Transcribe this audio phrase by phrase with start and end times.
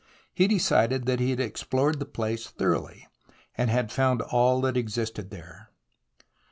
[0.33, 3.07] He decided that he had explored the place thoroughly,
[3.53, 5.69] and had found all that existed there.